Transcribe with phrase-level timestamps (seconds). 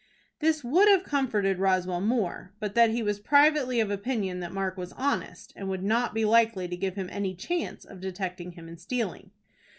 [0.39, 4.75] This would have comforted Roswell more, but that he was privately of opinion that Mark
[4.75, 8.67] was honest, and would not be likely to give him any chance of detecting him
[8.67, 9.29] in stealing.